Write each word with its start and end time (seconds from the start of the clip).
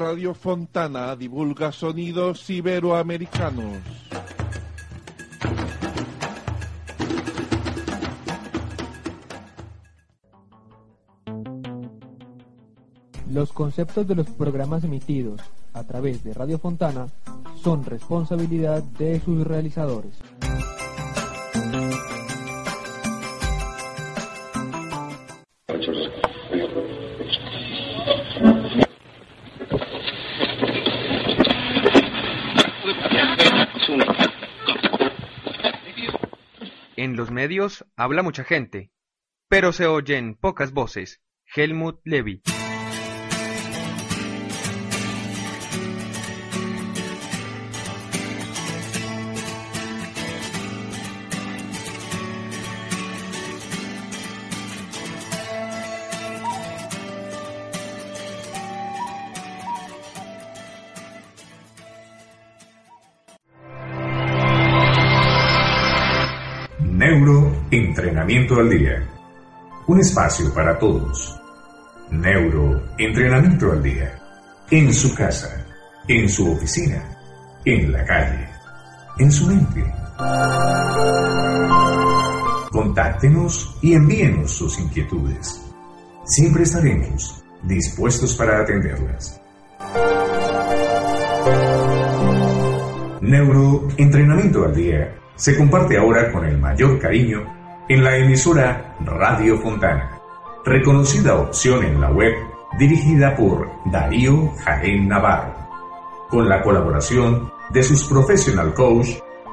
Radio 0.00 0.32
Fontana 0.32 1.14
divulga 1.14 1.72
sonidos 1.72 2.48
iberoamericanos. 2.48 3.82
Los 13.30 13.52
conceptos 13.52 14.08
de 14.08 14.14
los 14.14 14.30
programas 14.30 14.84
emitidos 14.84 15.42
a 15.74 15.84
través 15.84 16.24
de 16.24 16.32
Radio 16.32 16.58
Fontana 16.58 17.06
son 17.62 17.84
responsabilidad 17.84 18.82
de 18.82 19.20
sus 19.20 19.46
realizadores. 19.46 20.14
Los 37.30 37.34
medios 37.34 37.86
habla 37.96 38.24
mucha 38.24 38.42
gente, 38.42 38.90
pero 39.48 39.72
se 39.72 39.86
oyen 39.86 40.34
pocas 40.34 40.72
voces. 40.72 41.22
Helmut 41.54 42.00
Levy. 42.04 42.42
Neuroentrenamiento 67.80 68.60
al 68.60 68.68
día. 68.68 69.08
Un 69.86 70.00
espacio 70.00 70.52
para 70.52 70.78
todos. 70.78 71.34
Neuroentrenamiento 72.10 73.72
al 73.72 73.82
día. 73.82 74.18
En 74.70 74.92
su 74.92 75.14
casa, 75.14 75.64
en 76.06 76.28
su 76.28 76.52
oficina, 76.52 77.02
en 77.64 77.90
la 77.90 78.04
calle, 78.04 78.46
en 79.18 79.32
su 79.32 79.46
mente. 79.46 79.82
Contáctenos 82.70 83.78
y 83.80 83.94
envíenos 83.94 84.52
sus 84.52 84.78
inquietudes. 84.78 85.62
Siempre 86.26 86.64
estaremos 86.64 87.42
dispuestos 87.62 88.34
para 88.34 88.60
atenderlas. 88.60 89.40
Neuroentrenamiento 93.22 94.66
al 94.66 94.74
día 94.74 95.14
se 95.34 95.56
comparte 95.56 95.96
ahora 95.96 96.30
con 96.30 96.44
el 96.44 96.58
mayor 96.58 96.98
cariño 96.98 97.59
en 97.90 98.04
la 98.04 98.16
emisora 98.16 98.94
Radio 99.00 99.58
Fontana, 99.58 100.20
reconocida 100.64 101.34
opción 101.34 101.82
en 101.84 102.00
la 102.00 102.08
web 102.12 102.32
dirigida 102.78 103.34
por 103.34 103.68
Darío 103.84 104.52
Jaén 104.64 105.08
Navarro, 105.08 105.56
con 106.28 106.48
la 106.48 106.62
colaboración 106.62 107.52
de 107.70 107.82
sus 107.82 108.04
professional 108.04 108.72
coach 108.74 109.08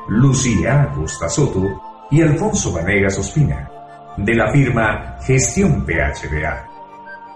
Lucía 0.10 0.84
Acosta 0.84 1.28
Soto 1.28 1.64
y 2.12 2.22
Alfonso 2.22 2.74
Vanegas 2.74 3.18
Ospina, 3.18 3.72
de 4.18 4.36
la 4.36 4.52
firma 4.52 5.18
Gestión 5.26 5.84
PHDA, 5.84 6.70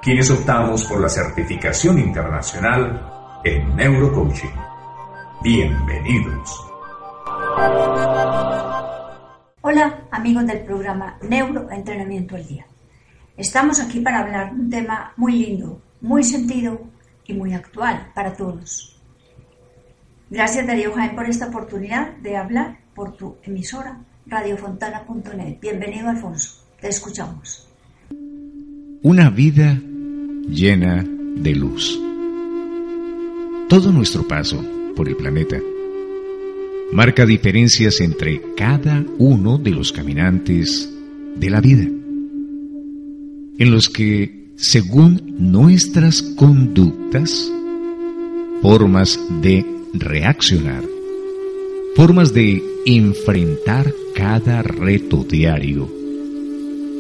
quienes 0.04 0.30
optamos 0.30 0.86
por 0.86 1.02
la 1.02 1.10
certificación 1.10 1.98
internacional 1.98 3.40
en 3.44 3.76
neurocoaching. 3.76 4.54
Bienvenidos. 5.42 6.68
Hola 9.72 10.02
amigos 10.12 10.46
del 10.48 10.66
programa 10.66 11.18
Neuroentrenamiento 11.22 12.36
al 12.36 12.46
Día. 12.46 12.66
Estamos 13.38 13.80
aquí 13.80 14.02
para 14.02 14.20
hablar 14.20 14.54
de 14.54 14.60
un 14.60 14.70
tema 14.70 15.14
muy 15.16 15.32
lindo, 15.32 15.82
muy 16.02 16.26
sentido 16.26 16.82
y 17.26 17.34
muy 17.34 17.54
actual 17.54 18.12
para 18.14 18.34
todos. 18.34 19.00
Gracias 20.30 20.68
Darío 20.68 20.92
Jaén 20.92 21.16
por 21.16 21.26
esta 21.26 21.48
oportunidad 21.48 22.18
de 22.18 22.36
hablar 22.36 22.80
por 22.94 23.16
tu 23.16 23.38
emisora 23.44 23.98
radiofontana.net. 24.26 25.60
Bienvenido 25.62 26.10
Alfonso, 26.10 26.66
te 26.82 26.90
escuchamos. 26.90 27.66
Una 29.04 29.30
vida 29.30 29.80
llena 30.50 31.02
de 31.02 31.56
luz. 31.56 31.98
Todo 33.70 33.94
nuestro 33.94 34.28
paso 34.28 34.62
por 34.98 35.08
el 35.08 35.16
planeta 35.16 35.56
marca 36.92 37.26
diferencias 37.26 38.02
entre 38.02 38.42
cada 38.56 39.06
uno 39.18 39.58
de 39.58 39.72
los 39.72 39.92
caminantes 39.92 40.90
de 41.36 41.50
la 41.50 41.62
vida, 41.62 41.84
en 43.58 43.72
los 43.72 43.88
que, 43.88 44.50
según 44.56 45.36
nuestras 45.38 46.22
conductas, 46.22 47.52
formas 48.62 49.20
de 49.42 49.66
reaccionar, 49.94 50.84
formas 51.96 52.34
de 52.34 52.62
enfrentar 52.86 53.94
cada 54.14 54.62
reto 54.62 55.24
diario, 55.24 55.90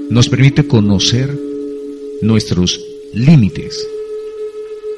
nos 0.10 0.30
permite 0.30 0.66
conocer 0.68 1.38
nuestros 2.22 2.80
límites 3.14 3.88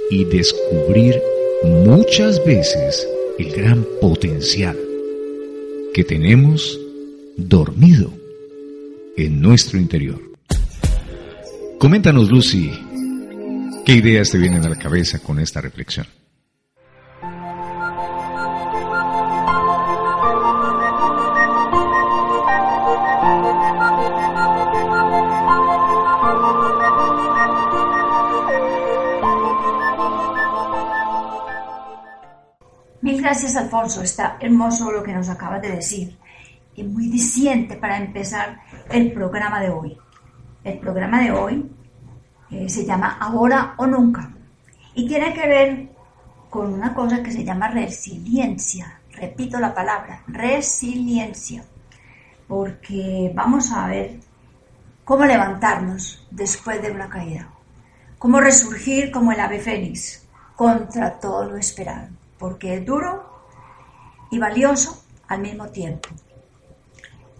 y 0.10 0.26
descubrir 0.26 1.16
muchas 1.64 2.44
veces 2.46 3.08
el 3.40 3.52
gran 3.52 3.86
potencial 4.00 4.78
que 5.94 6.04
tenemos 6.04 6.80
dormido 7.38 8.14
en 9.18 9.42
nuestro 9.42 9.80
interior. 9.80 10.22
Coméntanos, 11.80 12.30
Lucy, 12.30 12.72
¿qué 13.86 13.96
ideas 13.96 14.30
te 14.30 14.38
vienen 14.38 14.66
a 14.66 14.70
la 14.70 14.78
cabeza 14.78 15.20
con 15.20 15.40
esta 15.40 15.62
reflexión? 15.62 16.08
Gracias, 33.34 33.56
Alfonso. 33.56 34.04
Está 34.04 34.38
hermoso 34.40 34.92
lo 34.92 35.02
que 35.02 35.12
nos 35.12 35.28
acabas 35.28 35.60
de 35.60 35.72
decir 35.72 36.16
y 36.76 36.84
muy 36.84 37.08
diciente 37.08 37.76
para 37.78 37.98
empezar 37.98 38.60
el 38.92 39.12
programa 39.12 39.60
de 39.60 39.72
hoy. 39.72 39.98
El 40.64 40.78
programa 40.78 41.20
de 41.20 41.32
hoy 41.32 41.72
eh, 42.52 42.70
se 42.70 42.86
llama 42.86 43.18
Ahora 43.20 43.74
o 43.78 43.88
Nunca 43.88 44.32
y 44.94 45.08
tiene 45.08 45.34
que 45.34 45.48
ver 45.48 45.90
con 46.52 46.76
una 46.76 46.94
cosa 46.94 47.24
que 47.24 47.32
se 47.32 47.44
llama 47.44 47.70
resiliencia. 47.70 49.00
Repito 49.14 49.60
la 49.60 49.74
palabra, 49.74 50.22
resiliencia, 50.28 51.66
porque 52.48 53.32
vamos 53.34 53.72
a 53.72 53.88
ver 53.88 54.20
cómo 55.04 55.26
levantarnos 55.26 56.28
después 56.30 56.80
de 56.84 56.92
una 56.92 57.10
caída, 57.10 57.50
cómo 58.20 58.40
resurgir 58.40 59.10
como 59.10 59.32
el 59.32 59.40
ave 59.40 59.60
fénix 59.60 60.28
contra 60.56 61.20
todo 61.20 61.46
lo 61.46 61.58
esperado 61.58 62.10
porque 62.44 62.76
es 62.76 62.86
duro 62.86 63.24
y 64.30 64.38
valioso 64.38 65.02
al 65.30 65.40
mismo 65.40 65.70
tiempo. 65.70 66.10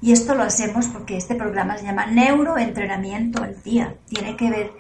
Y 0.02 0.14
esto 0.14 0.34
lo 0.34 0.44
hacemos 0.44 0.88
porque 0.88 1.18
este 1.18 1.36
programa 1.36 1.78
se 1.78 1.84
llama 1.84 2.06
Neuroentrenamiento 2.06 3.44
al 3.44 3.62
Día. 3.64 3.98
Tiene 4.08 4.38
que 4.38 4.50
ver 4.50 4.72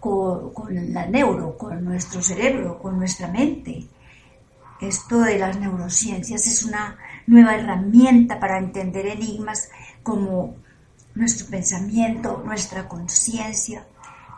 con, 0.00 0.52
la 0.92 1.06
neuro, 1.06 1.56
con 1.56 1.84
nuestro 1.84 2.20
cerebro, 2.20 2.80
con 2.80 2.98
nuestra 2.98 3.28
mente. 3.28 3.86
Esto 4.80 5.20
de 5.20 5.38
las 5.38 5.56
neurociencias 5.60 6.48
es 6.48 6.64
una 6.64 6.98
nueva 7.28 7.54
herramienta 7.54 8.40
para 8.40 8.58
entender 8.58 9.06
enigmas 9.06 9.70
como 10.02 10.56
nuestro 11.14 11.46
pensamiento, 11.46 12.42
nuestra 12.44 12.88
conciencia, 12.88 13.86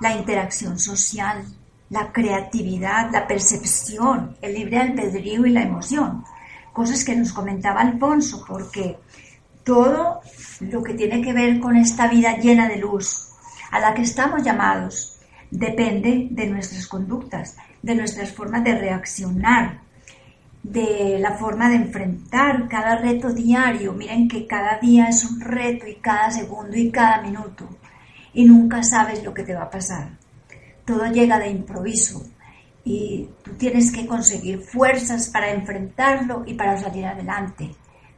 la 0.03 0.15
interacción 0.15 0.79
social, 0.79 1.47
la 1.91 2.13
creatividad, 2.13 3.11
la 3.11 3.27
percepción, 3.27 4.37
el 4.41 4.55
libre 4.55 4.79
albedrío 4.79 5.45
y 5.45 5.51
la 5.51 5.63
emoción. 5.63 6.25
Cosas 6.73 7.05
que 7.05 7.17
nos 7.17 7.33
comentaba 7.33 7.81
Alfonso, 7.81 8.45
porque 8.47 8.97
todo 9.65 10.21
lo 10.61 10.83
que 10.85 10.95
tiene 10.95 11.21
que 11.21 11.33
ver 11.33 11.59
con 11.59 11.77
esta 11.77 12.07
vida 12.07 12.37
llena 12.39 12.69
de 12.69 12.77
luz, 12.77 13.33
a 13.73 13.81
la 13.81 13.93
que 13.93 14.03
estamos 14.03 14.45
llamados, 14.45 15.19
depende 15.51 16.29
de 16.31 16.47
nuestras 16.47 16.87
conductas, 16.87 17.57
de 17.83 17.97
nuestras 17.97 18.33
formas 18.33 18.63
de 18.63 18.79
reaccionar, 18.79 19.81
de 20.63 21.19
la 21.19 21.33
forma 21.33 21.69
de 21.69 21.77
enfrentar 21.77 22.69
cada 22.69 22.97
reto 22.97 23.33
diario. 23.33 23.95
Miren 23.95 24.29
que 24.29 24.47
cada 24.47 24.79
día 24.79 25.09
es 25.09 25.25
un 25.25 25.41
reto 25.41 25.89
y 25.89 25.97
cada 25.97 26.31
segundo 26.31 26.77
y 26.77 26.93
cada 26.93 27.21
minuto. 27.21 27.69
Y 28.33 28.45
nunca 28.45 28.85
sabes 28.85 29.25
lo 29.25 29.35
que 29.35 29.43
te 29.43 29.55
va 29.55 29.63
a 29.63 29.71
pasar 29.71 30.20
todo 30.91 31.07
llega 31.07 31.39
de 31.39 31.51
improviso 31.51 32.27
y 32.85 33.29
tú 33.45 33.53
tienes 33.53 33.93
que 33.93 34.09
conseguir 34.09 34.61
fuerzas 34.61 35.29
para 35.29 35.53
enfrentarlo 35.53 36.43
y 36.45 36.55
para 36.55 36.77
salir 36.77 37.07
adelante, 37.07 37.71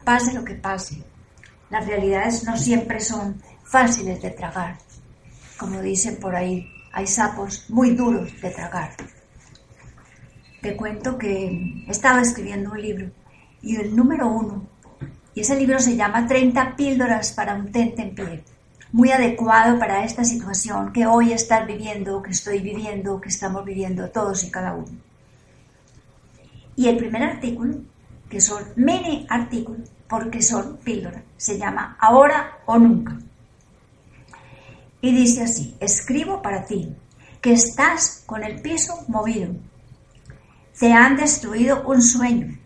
pase 0.04 0.32
lo 0.32 0.42
que 0.42 0.54
pase. 0.54 1.02
Las 1.68 1.86
realidades 1.86 2.44
no 2.44 2.56
siempre 2.56 3.00
son 3.00 3.42
fáciles 3.62 4.22
de 4.22 4.30
tragar. 4.30 4.78
Como 5.58 5.82
dicen 5.82 6.16
por 6.16 6.34
ahí, 6.34 6.66
hay 6.92 7.06
sapos 7.06 7.68
muy 7.68 7.90
duros 7.90 8.40
de 8.40 8.50
tragar. 8.50 8.92
Te 10.62 10.74
cuento 10.74 11.18
que 11.18 11.84
estaba 11.88 12.22
escribiendo 12.22 12.72
un 12.72 12.80
libro 12.80 13.10
y 13.60 13.76
el 13.76 13.94
número 13.94 14.28
uno, 14.28 14.66
y 15.34 15.42
ese 15.42 15.56
libro 15.56 15.78
se 15.78 15.94
llama 15.94 16.26
30 16.26 16.74
píldoras 16.74 17.32
para 17.32 17.54
un 17.54 17.70
tente 17.70 18.00
en 18.00 18.14
pie, 18.14 18.44
muy 18.92 19.10
adecuado 19.10 19.78
para 19.78 20.04
esta 20.04 20.22
situación 20.22 20.92
que 20.92 21.06
hoy 21.06 21.32
estás 21.32 21.66
viviendo, 21.66 22.22
que 22.22 22.30
estoy 22.30 22.60
viviendo, 22.60 23.20
que 23.20 23.30
estamos 23.30 23.64
viviendo 23.64 24.10
todos 24.10 24.44
y 24.44 24.50
cada 24.50 24.74
uno. 24.74 24.92
Y 26.76 26.88
el 26.88 26.98
primer 26.98 27.22
artículo, 27.22 27.76
que 28.28 28.40
son 28.40 28.62
mini 28.76 29.26
artículos, 29.30 29.88
porque 30.08 30.42
son 30.42 30.76
píldoras. 30.76 31.22
Se 31.38 31.58
llama 31.58 31.96
Ahora 31.98 32.58
o 32.66 32.78
Nunca. 32.78 33.18
Y 35.00 35.14
dice 35.14 35.42
así, 35.42 35.74
escribo 35.80 36.42
para 36.42 36.64
ti, 36.64 36.94
que 37.40 37.52
estás 37.52 38.22
con 38.26 38.44
el 38.44 38.60
piso 38.60 39.04
movido. 39.08 39.54
Te 40.78 40.92
han 40.92 41.16
destruido 41.16 41.82
un 41.88 42.02
sueño. 42.02 42.58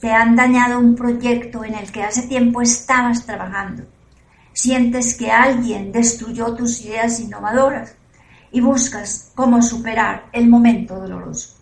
Te 0.00 0.12
han 0.12 0.36
dañado 0.36 0.78
un 0.78 0.94
proyecto 0.94 1.64
en 1.64 1.74
el 1.74 1.90
que 1.90 2.02
hace 2.02 2.22
tiempo 2.28 2.60
estabas 2.60 3.24
trabajando. 3.24 3.84
Sientes 4.54 5.16
que 5.16 5.32
alguien 5.32 5.90
destruyó 5.90 6.54
tus 6.54 6.80
ideas 6.80 7.18
innovadoras 7.18 7.96
y 8.52 8.60
buscas 8.60 9.32
cómo 9.34 9.60
superar 9.60 10.26
el 10.32 10.48
momento 10.48 10.94
doloroso. 10.94 11.56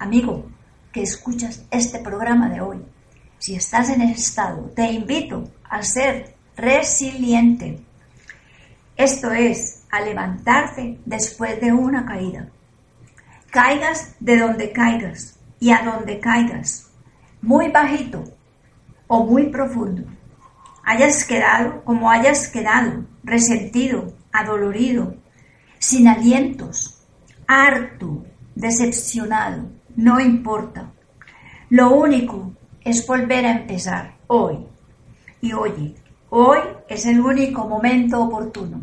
Amigo, 0.00 0.50
que 0.92 1.02
escuchas 1.02 1.62
este 1.70 2.00
programa 2.00 2.48
de 2.48 2.60
hoy, 2.60 2.84
si 3.38 3.54
estás 3.54 3.88
en 3.88 4.02
ese 4.02 4.20
estado, 4.20 4.62
te 4.74 4.90
invito 4.90 5.48
a 5.68 5.80
ser 5.84 6.34
resiliente. 6.56 7.80
Esto 8.96 9.30
es, 9.30 9.84
a 9.92 10.00
levantarte 10.00 10.98
después 11.06 11.60
de 11.60 11.72
una 11.72 12.04
caída. 12.04 12.48
Caigas 13.48 14.16
de 14.18 14.38
donde 14.38 14.72
caigas 14.72 15.38
y 15.60 15.70
a 15.70 15.82
donde 15.82 16.18
caigas, 16.18 16.90
muy 17.40 17.68
bajito 17.68 18.24
o 19.06 19.24
muy 19.24 19.50
profundo. 19.50 20.02
Hayas 20.90 21.24
quedado 21.24 21.84
como 21.84 22.10
hayas 22.10 22.48
quedado, 22.48 23.04
resentido, 23.22 24.12
adolorido, 24.32 25.14
sin 25.78 26.08
alientos, 26.08 27.04
harto, 27.46 28.26
decepcionado, 28.56 29.70
no 29.94 30.18
importa. 30.18 30.90
Lo 31.68 31.92
único 31.92 32.54
es 32.80 33.06
volver 33.06 33.46
a 33.46 33.52
empezar 33.52 34.16
hoy. 34.26 34.66
Y 35.40 35.52
oye, 35.52 35.94
hoy 36.28 36.58
es 36.88 37.06
el 37.06 37.20
único 37.20 37.68
momento 37.68 38.24
oportuno. 38.24 38.82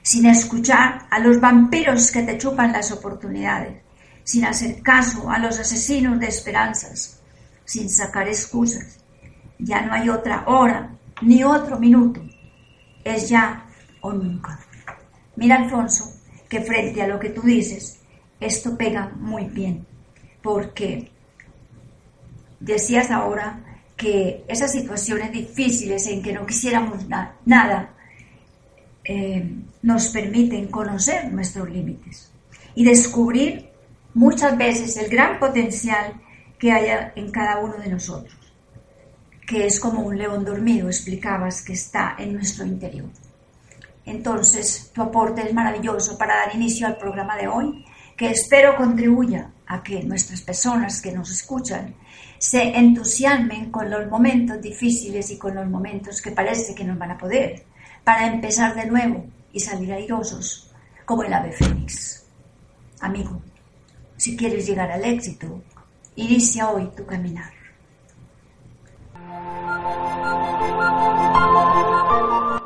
Sin 0.00 0.24
escuchar 0.24 1.08
a 1.10 1.18
los 1.18 1.42
vampiros 1.42 2.10
que 2.10 2.22
te 2.22 2.38
chupan 2.38 2.72
las 2.72 2.90
oportunidades, 2.90 3.82
sin 4.24 4.46
hacer 4.46 4.80
caso 4.80 5.28
a 5.28 5.38
los 5.38 5.58
asesinos 5.60 6.18
de 6.18 6.28
esperanzas, 6.28 7.20
sin 7.66 7.90
sacar 7.90 8.28
excusas. 8.28 9.01
Ya 9.62 9.82
no 9.82 9.92
hay 9.92 10.08
otra 10.08 10.44
hora 10.46 10.90
ni 11.22 11.42
otro 11.44 11.78
minuto. 11.78 12.20
Es 13.04 13.28
ya 13.28 13.66
o 14.00 14.12
nunca. 14.12 14.58
Mira, 15.36 15.56
Alfonso, 15.56 16.12
que 16.48 16.60
frente 16.60 17.02
a 17.02 17.06
lo 17.06 17.18
que 17.18 17.30
tú 17.30 17.42
dices, 17.42 18.00
esto 18.40 18.76
pega 18.76 19.10
muy 19.16 19.44
bien, 19.44 19.86
porque 20.42 21.10
decías 22.60 23.10
ahora 23.10 23.60
que 23.96 24.44
esas 24.48 24.72
situaciones 24.72 25.32
difíciles 25.32 26.06
en 26.08 26.22
que 26.22 26.32
no 26.32 26.44
quisiéramos 26.44 27.06
nada 27.44 27.90
eh, 29.04 29.44
nos 29.82 30.08
permiten 30.08 30.68
conocer 30.68 31.32
nuestros 31.32 31.68
límites 31.68 32.30
y 32.74 32.84
descubrir 32.84 33.68
muchas 34.14 34.56
veces 34.56 34.96
el 34.96 35.10
gran 35.10 35.38
potencial 35.38 36.20
que 36.58 36.70
haya 36.70 37.12
en 37.16 37.30
cada 37.32 37.58
uno 37.58 37.78
de 37.78 37.88
nosotros, 37.88 38.36
que 39.52 39.66
es 39.66 39.78
como 39.78 40.00
un 40.00 40.16
león 40.16 40.46
dormido, 40.46 40.88
explicabas, 40.88 41.60
que 41.60 41.74
está 41.74 42.16
en 42.18 42.32
nuestro 42.32 42.64
interior. 42.64 43.10
Entonces, 44.06 44.90
tu 44.94 45.02
aporte 45.02 45.42
es 45.42 45.52
maravilloso 45.52 46.16
para 46.16 46.36
dar 46.36 46.56
inicio 46.56 46.86
al 46.86 46.96
programa 46.96 47.36
de 47.36 47.48
hoy, 47.48 47.84
que 48.16 48.30
espero 48.30 48.76
contribuya 48.76 49.50
a 49.66 49.82
que 49.82 50.04
nuestras 50.04 50.40
personas 50.40 51.02
que 51.02 51.12
nos 51.12 51.30
escuchan 51.30 51.94
se 52.38 52.62
entusiasmen 52.62 53.70
con 53.70 53.90
los 53.90 54.08
momentos 54.08 54.62
difíciles 54.62 55.30
y 55.30 55.36
con 55.36 55.54
los 55.54 55.68
momentos 55.68 56.22
que 56.22 56.30
parece 56.30 56.74
que 56.74 56.84
no 56.84 56.96
van 56.96 57.10
a 57.10 57.18
poder, 57.18 57.62
para 58.04 58.28
empezar 58.28 58.74
de 58.74 58.86
nuevo 58.86 59.26
y 59.52 59.60
salir 59.60 59.92
airosos 59.92 60.72
como 61.04 61.24
el 61.24 61.34
ave 61.34 61.52
fénix. 61.52 62.24
Amigo, 63.00 63.42
si 64.16 64.34
quieres 64.34 64.66
llegar 64.66 64.90
al 64.90 65.04
éxito, 65.04 65.62
inicia 66.16 66.70
hoy 66.70 66.88
tu 66.96 67.04
caminar. 67.04 67.61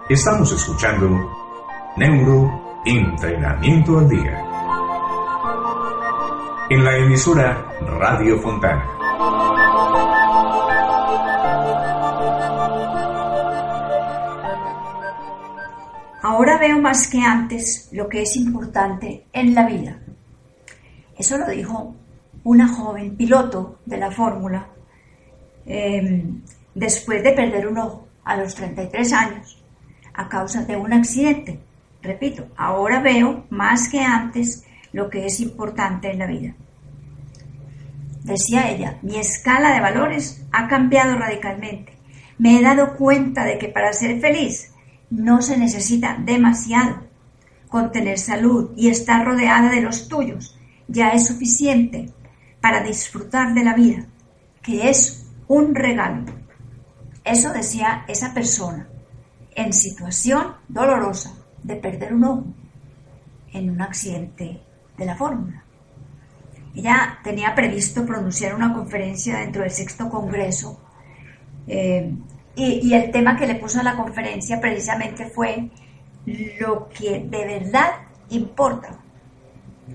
Estamos 0.09 0.53
escuchando 0.53 1.09
Neuro 1.97 2.81
Entrenamiento 2.85 3.99
al 3.99 4.09
Día 4.09 4.41
en 6.71 6.85
la 6.85 6.97
emisora 6.97 7.73
Radio 7.81 8.39
Fontana. 8.39 8.87
Ahora 16.23 16.57
veo 16.59 16.81
más 16.81 17.09
que 17.09 17.21
antes 17.23 17.89
lo 17.91 18.09
que 18.09 18.23
es 18.23 18.37
importante 18.37 19.27
en 19.33 19.57
la 19.57 19.67
vida. 19.67 19.99
Eso 21.19 21.37
lo 21.37 21.49
dijo 21.49 21.97
una 22.45 22.69
joven 22.69 23.17
piloto 23.17 23.81
de 23.85 23.97
la 23.97 24.13
Fórmula 24.13 24.69
em, 25.65 26.43
después 26.77 27.25
de 27.25 27.33
perder 27.33 27.67
un 27.67 27.79
ojo 27.79 28.07
a 28.23 28.37
los 28.37 28.55
33 28.55 29.13
años 29.13 29.66
a 30.17 30.29
causa 30.29 30.65
de 30.65 30.77
un 30.77 30.93
accidente. 30.93 31.61
Repito, 32.03 32.49
ahora 32.57 33.01
veo 33.01 33.45
más 33.51 33.89
que 33.89 34.01
antes 34.01 34.65
lo 34.93 35.11
que 35.11 35.27
es 35.27 35.41
importante 35.41 36.11
en 36.11 36.19
la 36.19 36.27
vida. 36.27 36.55
Decía 38.25 38.71
ella, 38.71 38.99
mi 39.03 39.17
escala 39.19 39.73
de 39.73 39.81
valores 39.81 40.45
ha 40.53 40.67
cambiado 40.67 41.17
radicalmente. 41.17 41.93
Me 42.39 42.59
he 42.59 42.63
dado 42.63 42.97
cuenta 42.97 43.45
de 43.45 43.59
que 43.59 43.69
para 43.69 43.93
ser 43.93 44.21
feliz 44.21 44.73
no 45.11 45.43
se 45.43 45.57
necesita 45.57 46.17
demasiado. 46.19 47.05
Con 47.69 47.93
tener 47.93 48.19
salud 48.19 48.71
y 48.77 48.89
estar 48.89 49.25
rodeada 49.25 49.71
de 49.71 49.83
los 49.83 50.09
tuyos 50.09 50.59
ya 50.89 51.11
es 51.11 51.27
suficiente 51.27 52.11
para 52.61 52.83
disfrutar 52.83 53.55
de 53.55 53.65
la 53.65 53.75
vida, 53.75 54.07
que 54.63 54.89
es 54.89 55.27
un 55.49 55.75
regalo. 55.75 56.25
Eso 57.25 57.53
decía 57.53 58.05
esa 58.09 58.33
persona 58.33 58.89
en 59.57 59.73
situación 59.73 60.55
dolorosa 60.69 61.35
de 61.63 61.77
perder 61.77 62.15
un 62.15 62.25
ojo 62.25 62.45
en 63.53 63.71
un 63.71 63.81
accidente 63.81 64.61
de 64.97 65.05
la 65.05 65.17
fórmula. 65.17 65.65
Ella 66.75 67.19
tenía 67.25 67.55
previsto 67.55 68.05
pronunciar 68.05 68.55
una 68.55 68.75
conferencia 68.75 69.39
dentro 69.39 69.63
del 69.63 69.71
sexto 69.71 70.11
congreso 70.11 70.79
eh, 71.67 72.13
y, 72.55 72.93
el 72.95 73.11
tema 73.11 73.37
que 73.37 73.47
le 73.47 73.57
puso 73.57 73.81
a 73.81 73.83
la 73.83 73.97
conferencia 73.97 74.61
precisamente 74.61 75.27
fue 75.27 75.71
lo 76.59 76.89
que 76.89 77.25
de 77.29 77.47
verdad 77.47 77.91
importa. 78.31 78.99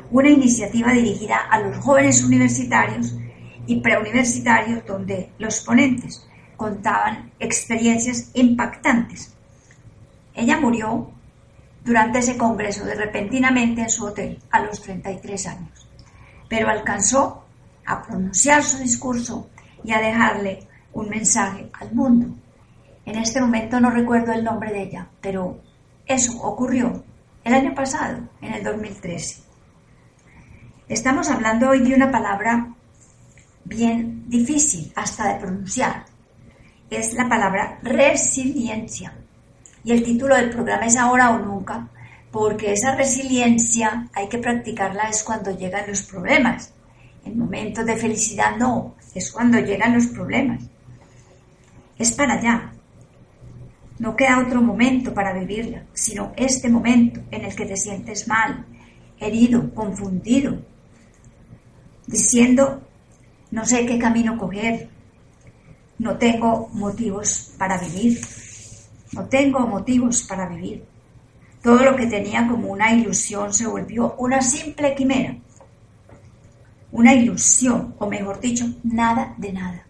Una 0.10 0.30
iniciativa 0.30 0.92
dirigida 0.92 1.38
a 1.50 1.60
los 1.60 1.78
jóvenes 1.78 2.24
universitarios 2.24 3.16
y 3.68 3.80
preuniversitarios 3.80 4.86
donde 4.86 5.32
los 5.38 5.62
ponentes 5.62 6.28
contaban 6.56 7.32
experiencias 7.40 8.32
impactantes. 8.34 9.36
Ella 10.34 10.60
murió 10.60 11.12
durante 11.84 12.20
ese 12.20 12.38
congreso 12.38 12.86
de 12.86 12.96
repentinamente 12.96 13.82
en 13.82 13.90
su 13.90 14.06
hotel 14.06 14.40
a 14.52 14.62
los 14.62 14.82
33 14.82 15.48
años, 15.48 15.88
pero 16.48 16.70
alcanzó 16.70 17.46
a 17.86 18.04
pronunciar 18.04 18.64
su 18.64 18.78
discurso 18.78 19.50
y 19.84 19.92
a 19.92 20.00
dejarle 20.00 20.68
un 20.94 21.10
mensaje 21.10 21.70
al 21.80 21.94
mundo. 21.94 22.36
En 23.06 23.18
este 23.18 23.42
momento 23.42 23.80
no 23.80 23.90
recuerdo 23.90 24.32
el 24.32 24.44
nombre 24.44 24.72
de 24.72 24.84
ella, 24.84 25.08
pero 25.22 25.60
eso 26.06 26.40
ocurrió 26.42 27.04
el 27.44 27.54
año 27.54 27.74
pasado, 27.74 28.20
en 28.42 28.54
el 28.54 28.64
2013. 28.64 29.42
Estamos 30.88 31.30
hablando 31.30 31.70
hoy 31.70 31.80
de 31.80 31.96
una 31.96 32.12
palabra 32.12 32.68
bien 33.64 34.30
difícil 34.30 34.92
hasta 34.96 35.34
de 35.34 35.40
pronunciar. 35.40 36.06
Es 36.90 37.14
la 37.14 37.28
palabra 37.28 37.80
resiliencia. 37.82 39.14
Y 39.84 39.92
el 39.92 40.04
título 40.04 40.36
del 40.36 40.50
programa 40.50 40.86
es 40.86 40.96
Ahora 40.96 41.32
o 41.32 41.40
Nunca, 41.40 41.88
porque 42.32 42.74
esa 42.74 42.96
resiliencia 42.96 44.08
hay 44.14 44.30
que 44.30 44.38
practicarla 44.38 45.10
es 45.10 45.24
cuando 45.24 45.58
llegan 45.58 45.88
los 45.88 46.04
problemas. 46.04 46.74
En 47.26 47.38
momentos 47.38 47.86
de 47.86 47.98
felicidad 47.98 48.58
no, 48.58 48.96
es 49.14 49.32
cuando 49.32 49.60
llegan 49.60 49.94
los 49.94 50.08
problemas. 50.08 50.64
Es 51.98 52.12
para 52.14 52.34
allá. 52.34 52.72
No 54.00 54.16
queda 54.16 54.40
otro 54.40 54.62
momento 54.62 55.14
para 55.14 55.34
vivirla, 55.34 55.84
sino 55.94 56.32
este 56.36 56.70
momento 56.70 57.22
en 57.30 57.46
el 57.46 57.56
que 57.56 57.66
te 57.66 57.78
sientes 57.78 58.28
mal, 58.28 58.66
herido, 59.20 59.74
confundido, 59.76 60.60
diciendo, 62.08 62.82
no 63.52 63.66
sé 63.66 63.86
qué 63.86 64.00
camino 64.00 64.38
coger, 64.38 64.90
no 66.00 66.18
tengo 66.18 66.70
motivos 66.74 67.54
para 67.60 67.78
vivir, 67.78 68.20
no 69.14 69.26
tengo 69.26 69.60
motivos 69.60 70.24
para 70.24 70.48
vivir. 70.48 70.86
Todo 71.62 71.84
lo 71.84 71.96
que 71.96 72.08
tenía 72.08 72.48
como 72.48 72.70
una 72.70 72.92
ilusión 72.92 73.54
se 73.54 73.68
volvió 73.68 74.16
una 74.18 74.42
simple 74.42 74.96
quimera, 74.96 75.38
una 76.92 77.14
ilusión, 77.14 77.96
o 78.00 78.08
mejor 78.08 78.40
dicho, 78.40 78.66
nada 78.84 79.36
de 79.38 79.54
nada. 79.54 79.86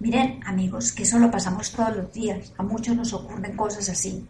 Miren, 0.00 0.40
amigos, 0.44 0.92
que 0.92 1.04
eso 1.04 1.18
lo 1.18 1.30
pasamos 1.30 1.72
todos 1.72 1.96
los 1.96 2.12
días, 2.12 2.52
a 2.58 2.62
muchos 2.62 2.96
nos 2.96 3.12
ocurren 3.12 3.56
cosas 3.56 3.88
así. 3.88 4.26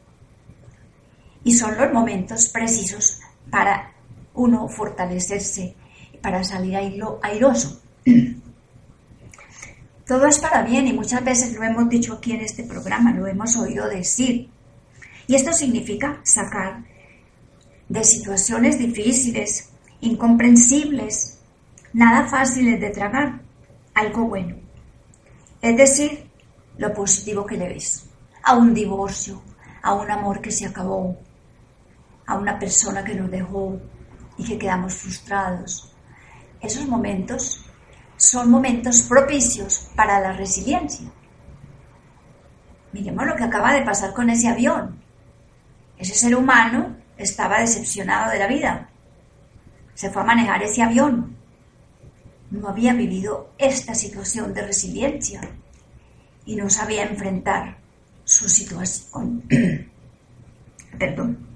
Y 1.43 1.55
son 1.55 1.77
los 1.77 1.93
momentos 1.93 2.49
precisos 2.49 3.21
para 3.51 3.93
uno 4.35 4.69
fortalecerse, 4.69 5.75
para 6.21 6.45
salir 6.45 6.77
airoso. 6.77 7.81
Todo 10.07 10.27
es 10.27 10.39
para 10.39 10.63
bien 10.63 10.87
y 10.87 10.93
muchas 10.93 11.25
veces 11.25 11.55
lo 11.55 11.63
hemos 11.63 11.89
dicho 11.89 12.15
aquí 12.15 12.33
en 12.33 12.43
este 12.43 12.65
programa, 12.65 13.13
lo 13.13 13.27
hemos 13.27 13.57
oído 13.57 13.89
decir. 13.89 14.51
Y 15.27 15.35
esto 15.35 15.53
significa 15.53 16.21
sacar 16.25 16.85
de 17.89 18.05
situaciones 18.05 18.79
difíciles, 18.79 19.71
incomprensibles, 20.03 21.39
nada 21.95 22.27
fáciles 22.27 22.79
de 22.81 22.91
tragar, 22.91 23.41
algo 23.95 24.27
bueno. 24.27 24.57
Es 25.63 25.77
decir, 25.77 26.29
lo 26.77 26.93
positivo 26.93 27.47
que 27.47 27.57
le 27.57 27.69
ves 27.69 28.05
a 28.43 28.57
un 28.57 28.75
divorcio, 28.75 29.41
a 29.83 29.95
un 29.95 30.11
amor 30.11 30.43
que 30.43 30.51
se 30.51 30.67
acabó, 30.67 31.17
a 32.27 32.37
una 32.37 32.59
persona 32.59 33.03
que 33.03 33.15
nos 33.15 33.31
dejó 33.31 33.81
y 34.37 34.45
que 34.45 34.59
quedamos 34.59 34.93
frustrados. 34.95 35.91
Esos 36.61 36.87
momentos 36.87 37.64
son 38.25 38.51
momentos 38.51 39.03
propicios 39.03 39.89
para 39.95 40.19
la 40.19 40.33
resiliencia. 40.33 41.07
Miremos 42.93 43.27
lo 43.27 43.37
que 43.37 43.45
acaba 43.45 43.73
de 43.75 43.83
pasar 43.83 44.15
con 44.15 44.31
ese 44.31 44.49
avión. 44.49 44.99
Ese 45.99 46.15
ser 46.15 46.35
humano 46.35 46.97
estaba 47.19 47.61
decepcionado 47.61 48.33
de 48.33 48.39
la 48.39 48.47
vida. 48.47 48.89
Se 49.95 50.11
fue 50.11 50.23
a 50.23 50.25
manejar 50.25 50.63
ese 50.63 50.83
avión. 50.83 51.37
No 52.51 52.69
había 52.69 52.95
vivido 52.95 53.53
esta 53.59 53.95
situación 53.95 54.55
de 54.55 54.67
resiliencia 54.67 55.41
y 56.47 56.57
no 56.57 56.71
sabía 56.71 57.05
enfrentar 57.05 57.77
su 58.25 58.49
situación. 58.49 59.43
Perdón. 60.99 61.47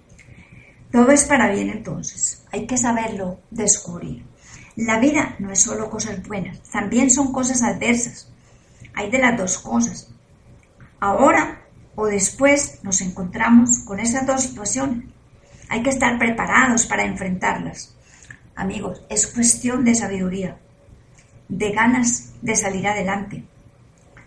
Todo 0.92 1.10
es 1.12 1.24
para 1.24 1.50
bien 1.50 1.70
entonces. 1.70 2.44
Hay 2.52 2.66
que 2.66 2.76
saberlo 2.76 3.40
descubrir. 3.50 4.24
La 4.78 5.00
vida 5.00 5.34
no 5.40 5.50
es 5.50 5.62
solo 5.62 5.90
cosas 5.90 6.22
buenas, 6.22 6.60
también 6.70 7.10
son 7.10 7.32
cosas 7.32 7.64
adversas. 7.64 8.30
Hay 8.94 9.10
de 9.10 9.18
las 9.18 9.36
dos 9.36 9.58
cosas. 9.58 10.08
Ahora 11.00 11.62
o 11.96 12.06
después 12.06 12.78
nos 12.84 13.00
encontramos 13.00 13.80
con 13.80 13.98
esas 13.98 14.24
dos 14.24 14.40
situaciones. 14.40 15.04
Hay 15.68 15.82
que 15.82 15.90
estar 15.90 16.16
preparados 16.16 16.86
para 16.86 17.04
enfrentarlas. 17.04 17.92
Amigos, 18.54 19.02
es 19.08 19.26
cuestión 19.26 19.84
de 19.84 19.96
sabiduría, 19.96 20.58
de 21.48 21.72
ganas 21.72 22.34
de 22.40 22.54
salir 22.54 22.86
adelante. 22.86 23.42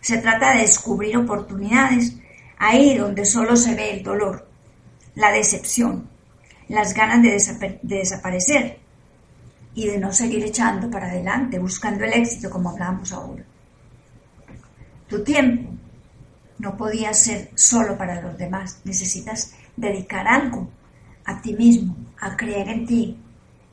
Se 0.01 0.17
trata 0.17 0.51
de 0.51 0.63
descubrir 0.63 1.15
oportunidades 1.15 2.17
ahí 2.57 2.97
donde 2.97 3.25
solo 3.25 3.55
se 3.55 3.73
ve 3.73 3.91
el 3.91 4.03
dolor, 4.03 4.49
la 5.15 5.31
decepción, 5.31 6.09
las 6.67 6.93
ganas 6.93 7.21
de, 7.23 7.79
desaparecer 7.83 8.81
y 9.73 9.87
de 9.87 9.97
no 9.97 10.11
seguir 10.11 10.43
echando 10.43 10.89
para 10.89 11.07
adelante, 11.07 11.59
buscando 11.59 12.03
el 12.03 12.13
éxito 12.13 12.49
como 12.49 12.69
hablamos 12.69 13.11
ahora. 13.11 13.43
Tu 15.07 15.23
tiempo 15.23 15.69
no 16.59 16.77
podía 16.77 17.13
ser 17.13 17.51
solo 17.55 17.97
para 17.97 18.21
los 18.21 18.37
demás, 18.37 18.81
necesitas 18.83 19.53
dedicar 19.75 20.27
algo 20.27 20.69
a 21.25 21.41
ti 21.41 21.53
mismo, 21.53 21.95
a 22.19 22.35
creer 22.35 22.69
en 22.69 22.85
ti. 22.85 23.17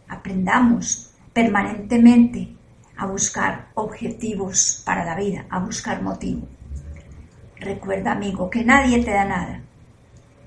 Aprendamos 0.08 1.10
permanentemente 1.32 2.56
a 2.96 3.06
buscar 3.06 3.68
objetivos 3.74 4.82
para 4.84 5.04
la 5.04 5.14
vida, 5.14 5.46
a 5.50 5.60
buscar 5.60 6.02
motivo. 6.02 6.46
Recuerda, 7.56 8.12
amigo, 8.12 8.48
que 8.48 8.64
nadie 8.64 9.04
te 9.04 9.10
da 9.10 9.24
nada. 9.24 9.60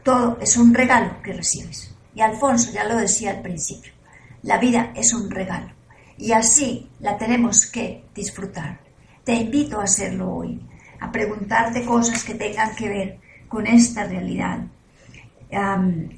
Todo 0.04 0.38
es 0.42 0.58
un 0.58 0.74
regalo 0.74 1.22
que 1.22 1.34
recibes. 1.34 1.94
Y 2.16 2.22
Alfonso 2.22 2.72
ya 2.74 2.84
lo 2.86 2.98
decía 2.98 3.32
al 3.32 3.42
principio. 3.42 3.94
La 4.44 4.58
vida 4.58 4.92
es 4.96 5.14
un 5.14 5.30
regalo 5.30 5.72
y 6.18 6.32
así 6.32 6.90
la 7.00 7.18
tenemos 7.18 7.66
que 7.66 8.06
disfrutar. 8.14 8.80
Te 9.24 9.34
invito 9.34 9.80
a 9.80 9.84
hacerlo 9.84 10.34
hoy, 10.34 10.60
a 11.00 11.12
preguntarte 11.12 11.86
cosas 11.86 12.24
que 12.24 12.36
tengan 12.36 12.76
que 12.76 12.90
ver 12.90 13.20
con 13.48 13.68
esta 13.68 14.06
realidad, 14.06 14.60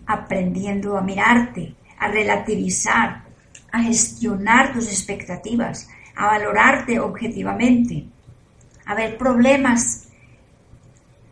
aprendiendo 0.05 0.97
a 0.97 1.01
mirarte, 1.01 1.75
a 1.97 2.07
relativizar, 2.07 3.23
a 3.71 3.81
gestionar 3.81 4.73
tus 4.73 4.87
expectativas, 4.87 5.87
a 6.15 6.27
valorarte 6.27 6.99
objetivamente, 6.99 8.05
a 8.85 8.93
ver 8.93 9.17
problemas 9.17 10.07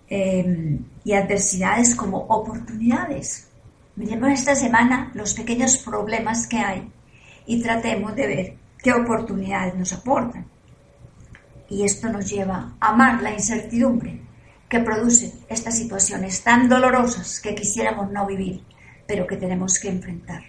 em, 0.09 0.79
y 1.03 1.13
adversidades 1.13 1.93
como 1.95 2.17
oportunidades. 2.17 3.50
Miremos 3.95 4.29
esta 4.31 4.55
semana 4.55 5.11
los 5.13 5.33
pequeños 5.33 5.77
problemas 5.77 6.47
que 6.47 6.59
hay 6.59 6.89
y 7.45 7.61
tratemos 7.61 8.15
de 8.15 8.27
ver 8.27 8.57
qué 8.77 8.93
oportunidades 8.93 9.75
nos 9.75 9.93
aportan. 9.93 10.45
Y 11.69 11.83
esto 11.83 12.09
nos 12.09 12.29
lleva 12.29 12.73
a 12.79 12.89
amar 12.89 13.21
la 13.21 13.33
incertidumbre 13.33 14.21
que 14.69 14.79
produce 14.79 15.33
estas 15.49 15.77
situaciones 15.77 16.41
tan 16.43 16.69
dolorosas 16.69 17.41
que 17.41 17.53
quisiéramos 17.53 18.09
no 18.11 18.25
vivir, 18.25 18.63
pero 19.05 19.27
que 19.27 19.35
tenemos 19.35 19.77
que 19.77 19.89
enfrentar. 19.89 20.43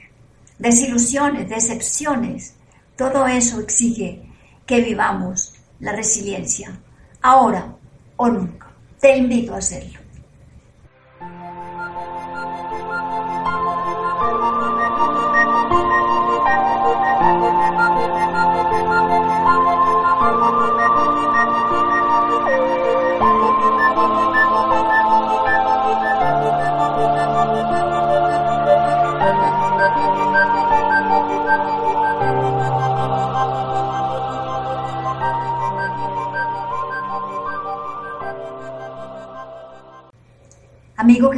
Desilusiones, 0.59 1.49
decepciones, 1.49 2.55
todo 2.97 3.27
eso 3.27 3.61
exige 3.61 4.23
que 4.65 4.81
vivamos 4.81 5.55
la 5.81 5.91
resiliencia, 5.91 6.79
ahora 7.21 7.75
o 8.17 8.29
nunca. 8.29 8.71
Te 9.01 9.17
invito 9.17 9.55
a 9.55 9.59
hacerlo. 9.59 10.02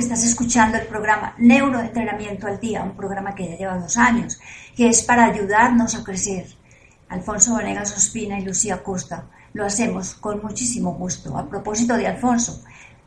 Estás 0.04 0.24
escuchando 0.24 0.76
el 0.76 0.86
programa 0.86 1.34
Neuroentrenamiento 1.38 2.46
al 2.46 2.60
Día, 2.60 2.82
un 2.82 2.94
programa 2.94 3.34
que 3.34 3.48
ya 3.48 3.56
lleva 3.56 3.78
dos 3.78 3.96
años, 3.96 4.38
que 4.76 4.90
es 4.90 5.02
para 5.02 5.24
ayudarnos 5.24 5.94
a 5.94 6.04
crecer. 6.04 6.44
Alfonso 7.08 7.54
Vanegas 7.54 7.96
Ospina 7.96 8.38
y 8.38 8.44
Lucía 8.44 8.82
Costa. 8.82 9.24
Lo 9.54 9.64
hacemos 9.64 10.14
con 10.16 10.42
muchísimo 10.42 10.92
gusto. 10.92 11.38
A 11.38 11.48
propósito 11.48 11.96
de 11.96 12.06
Alfonso, 12.06 12.62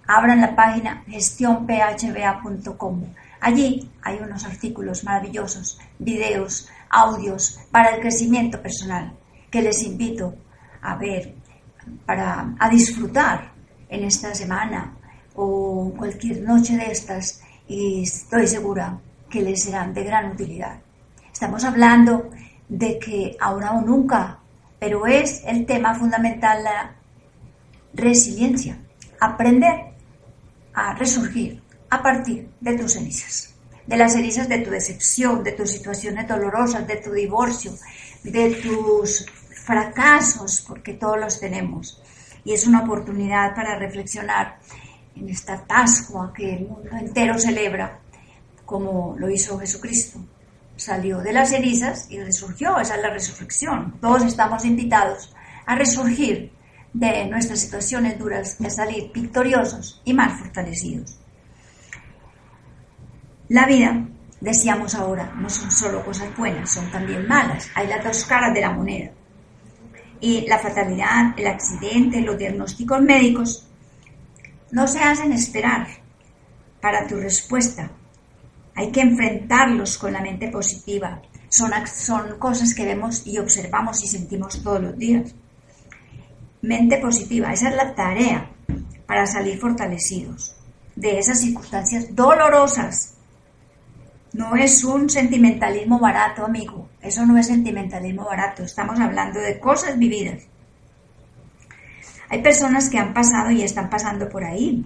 abran 0.07 0.41
la 0.41 0.55
página 0.55 1.03
gestionphba.com. 1.07 3.03
Allí 3.41 3.91
hay 4.01 4.17
unos 4.17 4.43
artículos 4.45 5.03
maravillosos, 5.03 5.79
videos, 5.99 6.67
audios 6.89 7.59
para 7.69 7.89
el 7.91 8.01
crecimiento 8.01 8.59
personal 8.59 9.13
que 9.51 9.61
les 9.61 9.83
invito 9.83 10.33
a 10.81 10.95
ver, 10.95 11.35
para 12.07 12.55
a 12.57 12.69
disfrutar 12.69 13.51
en 13.87 14.03
esta 14.03 14.33
semana 14.33 14.96
o 15.37 15.93
cualquier 15.95 16.41
noche 16.41 16.75
de 16.75 16.91
estas 16.91 17.41
y 17.67 18.03
estoy 18.03 18.47
segura 18.47 18.99
que 19.29 19.41
les 19.41 19.63
serán 19.63 19.93
de 19.93 20.03
gran 20.03 20.31
utilidad. 20.31 20.79
Estamos 21.31 21.63
hablando 21.63 22.29
de 22.67 22.97
que 22.97 23.37
ahora 23.39 23.73
o 23.73 23.81
nunca, 23.81 24.39
pero 24.79 25.05
es 25.05 25.43
el 25.45 25.65
tema 25.65 25.93
fundamental 25.93 26.63
la 26.63 26.95
resiliencia, 27.93 28.79
aprender 29.19 29.93
a 30.73 30.93
resurgir 30.95 31.61
a 31.89 32.01
partir 32.01 32.49
de 32.59 32.77
tus 32.77 32.93
cenizas. 32.93 33.53
de 33.85 33.95
las 33.95 34.11
cenizas 34.11 34.49
de 34.49 34.59
tu 34.59 34.69
decepción, 34.69 35.45
de 35.45 35.53
tus 35.53 35.71
situaciones 35.71 36.27
dolorosas, 36.27 36.85
de 36.85 36.97
tu 36.97 37.13
divorcio, 37.13 37.71
de 38.21 38.55
tus 38.55 39.25
fracasos, 39.63 40.65
porque 40.67 40.93
todos 40.93 41.17
los 41.17 41.39
tenemos. 41.39 42.03
Y 42.43 42.51
es 42.51 42.67
una 42.67 42.83
oportunidad 42.83 43.55
para 43.55 43.79
reflexionar 43.79 44.59
en 45.19 45.29
esta 45.29 45.65
Pascua 45.65 46.31
que 46.33 46.55
el 46.55 46.67
mundo 46.67 46.89
entero 46.91 47.37
celebra, 47.37 47.99
como 48.65 49.15
lo 49.17 49.29
hizo 49.29 49.59
Jesucristo. 49.59 50.19
Salió 50.75 51.19
de 51.19 51.33
las 51.33 51.49
cenizas 51.49 52.07
y 52.09 52.19
resurgió, 52.19 52.79
esa 52.79 52.95
es 52.95 53.01
la 53.01 53.09
resurrección. 53.09 53.95
Todos 53.99 54.23
estamos 54.23 54.63
invitados 54.65 55.33
a 55.65 55.75
resurgir 55.75 56.51
de 56.93 57.25
nuestras 57.25 57.59
situaciones 57.59 58.17
duras 58.17 58.57
y 58.59 58.65
a 58.65 58.69
salir 58.69 59.11
victoriosos 59.11 60.01
y 60.05 60.13
más 60.13 60.39
fortalecidos. 60.39 61.17
La 63.49 63.65
vida, 63.65 64.05
decíamos 64.41 64.93
ahora, 64.93 65.33
no 65.37 65.49
son 65.49 65.71
solo 65.71 66.03
cosas 66.03 66.35
buenas, 66.37 66.71
son 66.71 66.91
también 66.91 67.27
malas. 67.27 67.69
Hay 67.75 67.87
las 67.87 68.03
dos 68.03 68.25
caras 68.25 68.53
de 68.53 68.61
la 68.61 68.71
moneda. 68.71 69.11
Y 70.19 70.47
la 70.47 70.59
fatalidad, 70.59 71.33
el 71.37 71.47
accidente, 71.47 72.21
los 72.21 72.37
diagnósticos 72.37 73.01
médicos 73.01 73.66
no 74.71 74.87
se 74.87 74.99
hacen 74.99 75.31
esperar 75.31 75.87
para 76.81 77.07
tu 77.07 77.17
respuesta. 77.17 77.91
Hay 78.75 78.91
que 78.91 79.01
enfrentarlos 79.01 79.97
con 79.97 80.13
la 80.13 80.21
mente 80.21 80.49
positiva. 80.49 81.21
Son, 81.49 81.71
son 81.87 82.37
cosas 82.37 82.73
que 82.73 82.85
vemos 82.85 83.25
y 83.25 83.37
observamos 83.37 84.03
y 84.03 84.07
sentimos 84.07 84.61
todos 84.61 84.81
los 84.81 84.97
días. 84.97 85.33
Mente 86.61 86.97
positiva, 86.97 87.53
esa 87.53 87.69
es 87.69 87.75
la 87.75 87.95
tarea 87.95 88.51
para 89.05 89.25
salir 89.25 89.59
fortalecidos 89.59 90.57
de 90.95 91.19
esas 91.19 91.39
circunstancias 91.39 92.15
dolorosas 92.15 93.17
no 94.33 94.55
es 94.55 94.83
un 94.83 95.09
sentimentalismo 95.09 95.99
barato, 95.99 96.45
amigo. 96.45 96.89
Eso 97.01 97.25
no 97.25 97.37
es 97.37 97.47
sentimentalismo 97.47 98.25
barato. 98.25 98.63
Estamos 98.63 98.99
hablando 98.99 99.39
de 99.39 99.59
cosas 99.59 99.97
vividas. 99.97 100.43
Hay 102.29 102.41
personas 102.41 102.89
que 102.89 102.97
han 102.97 103.13
pasado 103.13 103.51
y 103.51 103.61
están 103.61 103.89
pasando 103.89 104.27
por 104.27 104.43
ahí. 104.43 104.85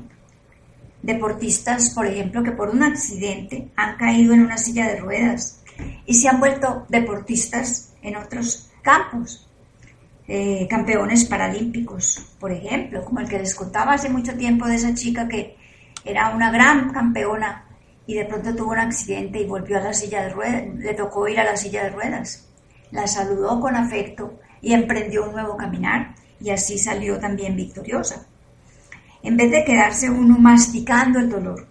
Deportistas, 1.01 1.89
por 1.91 2.05
ejemplo, 2.05 2.43
que 2.43 2.51
por 2.51 2.69
un 2.69 2.83
accidente 2.83 3.69
han 3.75 3.97
caído 3.97 4.33
en 4.33 4.41
una 4.41 4.57
silla 4.57 4.87
de 4.87 4.97
ruedas 4.97 5.63
y 6.05 6.13
se 6.13 6.29
han 6.29 6.39
vuelto 6.39 6.85
deportistas 6.89 7.93
en 8.03 8.15
otros 8.15 8.69
campos. 8.83 9.47
Eh, 10.27 10.67
campeones 10.69 11.25
paralímpicos, 11.25 12.35
por 12.39 12.51
ejemplo, 12.51 13.03
como 13.03 13.19
el 13.19 13.27
que 13.27 13.39
les 13.39 13.55
contaba 13.55 13.93
hace 13.93 14.07
mucho 14.07 14.37
tiempo 14.37 14.67
de 14.67 14.75
esa 14.75 14.93
chica 14.93 15.27
que 15.27 15.57
era 16.05 16.29
una 16.29 16.51
gran 16.51 16.93
campeona 16.93 17.65
y 18.05 18.13
de 18.13 18.25
pronto 18.25 18.55
tuvo 18.55 18.71
un 18.71 18.79
accidente 18.79 19.41
y 19.41 19.45
volvió 19.45 19.77
a 19.77 19.81
la 19.81 19.93
silla 19.93 20.21
de 20.23 20.29
ruedas, 20.29 20.63
le 20.77 20.93
tocó 20.93 21.27
ir 21.27 21.39
a 21.39 21.43
la 21.43 21.57
silla 21.57 21.83
de 21.83 21.89
ruedas. 21.89 22.47
La 22.91 23.07
saludó 23.07 23.59
con 23.59 23.75
afecto 23.75 24.39
y 24.61 24.73
emprendió 24.73 25.25
un 25.25 25.33
nuevo 25.33 25.57
caminar 25.57 26.13
y 26.41 26.49
así 26.49 26.77
salió 26.77 27.19
también 27.19 27.55
victoriosa. 27.55 28.25
En 29.23 29.37
vez 29.37 29.51
de 29.51 29.63
quedarse 29.63 30.09
uno 30.09 30.37
masticando 30.37 31.19
el 31.19 31.29
dolor 31.29 31.67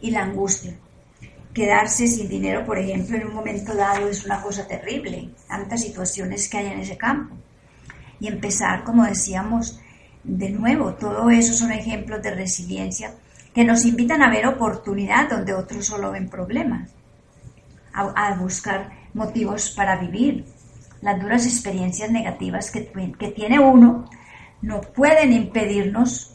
y 0.00 0.10
la 0.10 0.22
angustia, 0.22 0.74
quedarse 1.52 2.06
sin 2.06 2.28
dinero, 2.28 2.64
por 2.64 2.78
ejemplo, 2.78 3.16
en 3.16 3.26
un 3.26 3.34
momento 3.34 3.74
dado 3.74 4.08
es 4.08 4.24
una 4.24 4.40
cosa 4.40 4.66
terrible, 4.66 5.30
tantas 5.46 5.82
situaciones 5.82 6.48
que 6.48 6.58
hay 6.58 6.66
en 6.68 6.80
ese 6.80 6.96
campo. 6.96 7.34
Y 8.20 8.28
empezar, 8.28 8.84
como 8.84 9.04
decíamos, 9.04 9.80
de 10.24 10.50
nuevo, 10.50 10.94
todo 10.94 11.30
eso 11.30 11.52
son 11.52 11.72
ejemplos 11.72 12.22
de 12.22 12.34
resiliencia 12.34 13.14
que 13.54 13.64
nos 13.64 13.84
invitan 13.84 14.22
a 14.22 14.30
ver 14.30 14.46
oportunidad 14.46 15.28
donde 15.28 15.54
otros 15.54 15.86
solo 15.86 16.12
ven 16.12 16.28
problemas, 16.28 16.90
a, 17.92 18.34
buscar 18.34 18.90
motivos 19.14 19.70
para 19.70 19.96
vivir. 19.96 20.44
Las 21.00 21.20
duras 21.20 21.46
experiencias 21.46 22.10
negativas 22.10 22.70
que, 22.70 22.90
que 23.18 23.28
tiene 23.28 23.58
uno 23.58 24.08
no 24.62 24.80
pueden 24.80 25.32
impedirnos 25.32 26.34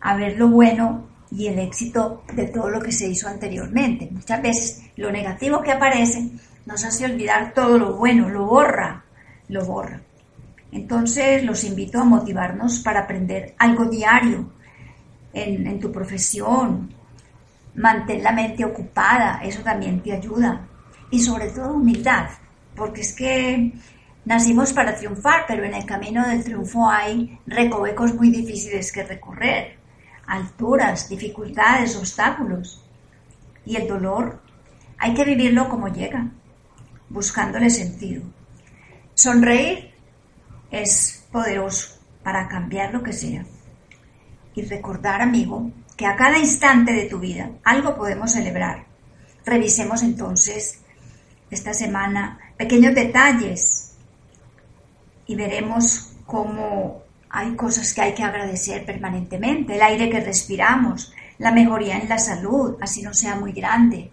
a 0.00 0.16
ver 0.16 0.38
lo 0.38 0.48
bueno 0.48 1.06
y 1.30 1.48
el 1.48 1.58
éxito 1.58 2.22
de 2.32 2.46
todo 2.46 2.70
lo 2.70 2.80
que 2.80 2.92
se 2.92 3.08
hizo 3.08 3.28
anteriormente. 3.28 4.08
Muchas 4.10 4.40
veces 4.40 4.82
lo 4.96 5.10
negativo 5.10 5.62
que 5.62 5.72
aparece 5.72 6.30
nos 6.66 6.84
hace 6.84 7.06
olvidar 7.06 7.52
todo 7.52 7.78
lo 7.78 7.96
bueno, 7.96 8.28
lo 8.28 8.46
borra, 8.46 9.04
lo 9.48 9.64
borra. 9.64 10.00
Entonces 10.70 11.44
los 11.44 11.64
invito 11.64 12.00
a 12.00 12.04
motivarnos 12.04 12.80
para 12.80 13.00
aprender 13.00 13.54
algo 13.58 13.86
diario, 13.86 14.50
en, 15.34 15.80
tu 15.80 15.90
profesión, 15.90 16.94
mantén 17.74 18.22
la 18.22 18.32
mente 18.32 18.64
ocupada, 18.64 19.40
eso 19.42 19.62
también 19.62 20.00
te 20.00 20.12
ayuda. 20.12 20.66
Y 21.10 21.20
sobre 21.20 21.50
todo 21.50 21.74
humildad, 21.74 22.28
porque 22.74 23.02
es 23.02 23.12
que 23.14 23.72
nacimos 24.24 24.72
para 24.72 24.96
triunfar, 24.96 25.44
pero 25.46 25.64
en 25.64 25.74
el 25.74 25.84
camino 25.84 26.26
del 26.26 26.44
triunfo 26.44 26.88
hay 26.88 27.38
recovecos 27.46 28.14
muy 28.14 28.30
difíciles 28.30 28.92
que 28.92 29.04
recorrer, 29.04 29.78
alturas, 30.26 31.08
dificultades, 31.08 31.96
obstáculos. 31.96 32.82
Y 33.66 33.76
el 33.76 33.88
dolor 33.88 34.40
hay 34.98 35.14
que 35.14 35.24
vivirlo 35.24 35.68
como 35.68 35.88
llega, 35.88 36.30
buscándole 37.08 37.70
sentido. 37.70 38.22
Sonreír 39.14 39.92
es 40.70 41.26
poderoso 41.30 41.98
para 42.22 42.48
cambiar 42.48 42.92
lo 42.92 43.02
que 43.02 43.12
sea 43.12 43.44
y 44.54 44.62
recordar, 44.62 45.20
amigo, 45.20 45.70
que 45.96 46.06
a 46.06 46.16
cada 46.16 46.38
instante 46.38 46.92
de 46.92 47.04
tu 47.04 47.18
vida 47.18 47.50
algo 47.64 47.96
podemos 47.96 48.32
celebrar. 48.32 48.86
Revisemos 49.44 50.02
entonces 50.02 50.80
esta 51.50 51.74
semana 51.74 52.38
pequeños 52.56 52.94
detalles 52.94 53.93
y 55.26 55.34
veremos 55.34 56.12
cómo 56.26 57.02
hay 57.30 57.56
cosas 57.56 57.92
que 57.92 58.00
hay 58.00 58.14
que 58.14 58.22
agradecer 58.22 58.86
permanentemente, 58.86 59.74
el 59.74 59.82
aire 59.82 60.08
que 60.08 60.20
respiramos, 60.20 61.12
la 61.38 61.50
mejoría 61.50 61.98
en 61.98 62.08
la 62.08 62.18
salud, 62.18 62.76
así 62.80 63.02
no 63.02 63.12
sea 63.12 63.34
muy 63.34 63.52
grande, 63.52 64.10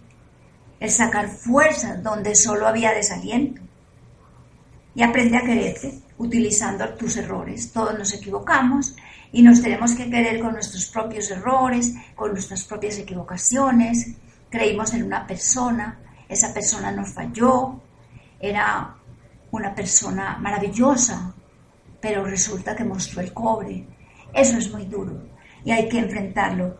el 0.80 0.90
sacar 0.90 1.28
fuerzas 1.28 2.02
donde 2.02 2.34
solo 2.34 2.66
había 2.66 2.92
desaliento. 2.92 3.60
Y 4.94 5.02
aprende 5.02 5.38
a 5.38 5.42
quererte 5.42 6.00
utilizando 6.18 6.88
tus 6.90 7.16
errores. 7.16 7.72
Todos 7.72 7.98
nos 7.98 8.12
equivocamos 8.12 8.94
y 9.32 9.42
nos 9.42 9.62
tenemos 9.62 9.94
que 9.94 10.10
querer 10.10 10.40
con 10.40 10.52
nuestros 10.52 10.86
propios 10.86 11.30
errores, 11.30 11.94
con 12.14 12.32
nuestras 12.32 12.64
propias 12.64 12.98
equivocaciones. 12.98 14.08
Creímos 14.50 14.92
en 14.92 15.04
una 15.04 15.26
persona, 15.26 15.98
esa 16.28 16.52
persona 16.52 16.92
nos 16.92 17.14
falló, 17.14 17.80
era 18.38 18.96
una 19.52 19.74
persona 19.74 20.38
maravillosa, 20.38 21.32
pero 22.00 22.24
resulta 22.24 22.74
que 22.74 22.84
mostró 22.84 23.20
el 23.20 23.32
cobre. 23.32 23.86
Eso 24.34 24.58
es 24.58 24.72
muy 24.72 24.86
duro 24.86 25.22
y 25.64 25.70
hay 25.70 25.88
que 25.88 25.98
enfrentarlo 25.98 26.78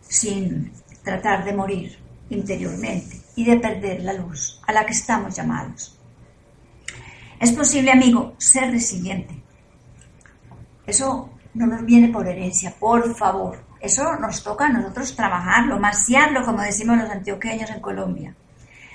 sin 0.00 0.72
tratar 1.02 1.44
de 1.44 1.54
morir 1.54 1.98
interiormente 2.28 3.20
y 3.36 3.44
de 3.44 3.56
perder 3.56 4.02
la 4.02 4.12
luz 4.12 4.60
a 4.66 4.72
la 4.72 4.84
que 4.84 4.92
estamos 4.92 5.34
llamados. 5.34 5.96
Es 7.40 7.52
posible, 7.52 7.92
amigo, 7.92 8.34
ser 8.36 8.70
resiliente. 8.70 9.40
Eso 10.84 11.30
no 11.54 11.66
nos 11.66 11.84
viene 11.84 12.08
por 12.08 12.26
herencia, 12.26 12.74
por 12.78 13.14
favor. 13.14 13.64
Eso 13.80 14.16
nos 14.16 14.42
toca 14.42 14.66
a 14.66 14.72
nosotros 14.72 15.14
trabajarlo, 15.14 15.78
maciarlo, 15.78 16.44
como 16.44 16.62
decimos 16.62 16.98
los 16.98 17.10
antioqueños 17.10 17.70
en 17.70 17.80
Colombia. 17.80 18.34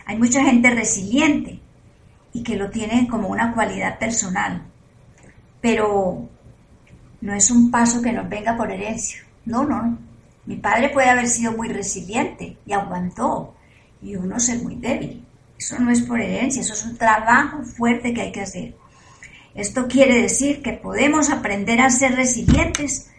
Hay 0.06 0.18
mucha 0.18 0.44
gente 0.44 0.70
resiliente 0.72 1.63
y 2.34 2.44
que 2.44 2.56
lo 2.56 2.70
tiene 2.70 3.08
como 3.08 3.30
una 3.30 3.54
cualidad 3.54 4.00
personal, 4.00 4.64
pero 5.62 6.28
no 7.22 7.34
es 7.34 7.52
un 7.52 7.72
paso 7.72 8.02
que 8.02 8.12
nos 8.12 8.28
venga 8.28 8.58
por 8.58 8.72
herencia. 8.72 9.20
No, 9.46 9.64
no. 9.64 9.98
Mi 10.46 10.58
padre 10.58 10.90
puede 10.90 11.10
haber 11.10 11.28
sido 11.28 11.54
muy 11.54 11.70
resiliente 11.70 12.58
y 12.66 12.74
aguantó, 12.74 13.56
y 14.02 14.16
uno 14.16 14.40
ser 14.40 14.62
muy 14.62 14.76
débil. 14.76 15.26
Eso 15.58 15.80
no 15.80 15.92
es 15.92 16.02
por 16.02 16.20
herencia, 16.20 16.62
eso 16.62 16.74
es 16.74 16.84
un 16.84 16.98
trabajo 16.98 17.64
fuerte 17.64 18.14
que 18.14 18.22
hay 18.22 18.32
que 18.32 18.42
hacer. 18.42 18.76
Esto 19.56 19.88
quiere 19.88 20.22
decir 20.22 20.62
que 20.62 20.74
podemos 20.74 21.30
aprender 21.30 21.80
a 21.80 21.90
ser 21.90 22.16
resilientes, 22.16 23.10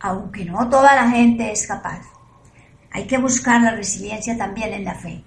aunque 0.00 0.44
no 0.44 0.68
toda 0.68 0.94
la 0.94 1.08
gente 1.08 1.50
es 1.50 1.66
capaz. 1.66 2.02
Hay 2.90 3.06
que 3.06 3.18
buscar 3.18 3.62
la 3.62 3.70
resiliencia 3.70 4.36
también 4.36 4.72
en 4.72 4.84
la 4.84 4.94
fe. 4.94 5.22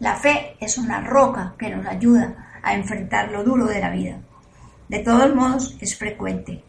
La 0.00 0.16
fe 0.16 0.56
es 0.60 0.76
una 0.76 1.00
roca 1.00 1.54
que 1.56 1.70
nos 1.70 1.86
ayuda 1.86 2.53
a 2.64 2.74
enfrentar 2.74 3.30
lo 3.30 3.44
duro 3.44 3.66
de 3.66 3.80
la 3.80 3.90
vida. 3.90 4.20
De 4.88 4.98
todos 5.00 5.34
modos, 5.34 5.76
es 5.80 5.96
frecuente. 5.96 6.62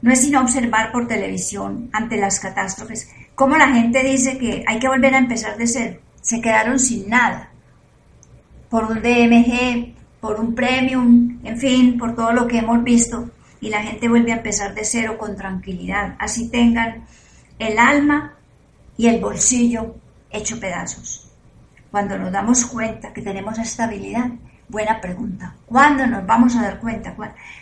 No 0.00 0.12
es 0.12 0.20
sino 0.20 0.40
observar 0.40 0.92
por 0.92 1.06
televisión 1.06 1.88
ante 1.92 2.16
las 2.16 2.40
catástrofes 2.40 3.08
cómo 3.34 3.56
la 3.56 3.68
gente 3.68 4.02
dice 4.02 4.38
que 4.38 4.64
hay 4.66 4.78
que 4.78 4.88
volver 4.88 5.14
a 5.14 5.18
empezar 5.18 5.56
de 5.56 5.66
cero. 5.66 6.00
Se 6.20 6.40
quedaron 6.40 6.78
sin 6.78 7.08
nada. 7.08 7.50
Por 8.68 8.84
un 8.84 9.02
DMG, 9.02 9.94
por 10.20 10.40
un 10.40 10.54
premium, 10.54 11.40
en 11.44 11.58
fin, 11.58 11.98
por 11.98 12.14
todo 12.14 12.32
lo 12.32 12.46
que 12.46 12.58
hemos 12.58 12.82
visto, 12.84 13.30
y 13.60 13.68
la 13.70 13.82
gente 13.82 14.08
vuelve 14.08 14.32
a 14.32 14.36
empezar 14.36 14.74
de 14.74 14.84
cero 14.84 15.16
con 15.18 15.36
tranquilidad. 15.36 16.16
Así 16.18 16.48
tengan 16.48 17.04
el 17.58 17.78
alma 17.78 18.34
y 18.96 19.08
el 19.08 19.20
bolsillo 19.20 19.96
hecho 20.30 20.58
pedazos. 20.58 21.28
cuando 21.90 22.16
nos 22.16 22.32
damos 22.32 22.64
cuenta 22.64 23.12
que 23.12 23.20
tenemos 23.20 23.58
estabilidad? 23.58 24.30
Buena 24.72 25.02
pregunta. 25.02 25.54
¿Cuándo 25.66 26.06
nos 26.06 26.24
vamos 26.26 26.56
a 26.56 26.62
dar 26.62 26.80
cuenta? 26.80 27.14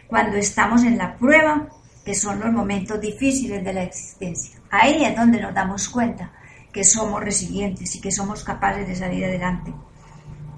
Cuando 0.07 0.37
estamos 0.37 0.85
en 0.85 0.97
la 0.97 1.17
prueba, 1.17 1.67
que 2.05 2.15
son 2.15 2.39
los 2.39 2.53
momentos 2.53 3.01
difíciles 3.01 3.65
de 3.65 3.73
la 3.73 3.83
existencia. 3.83 4.61
Ahí 4.71 5.05
es 5.05 5.17
donde 5.17 5.41
nos 5.41 5.53
damos 5.53 5.89
cuenta 5.89 6.31
que 6.73 6.85
somos 6.85 7.21
resilientes 7.21 7.97
y 7.97 8.01
que 8.01 8.13
somos 8.13 8.45
capaces 8.45 8.87
de 8.87 8.95
salir 8.95 9.25
adelante. 9.25 9.75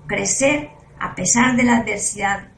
Crecer 0.07 0.69
a 1.01 1.15
pesar 1.15 1.57
de 1.57 1.63
la 1.63 1.79
adversidad 1.79 2.49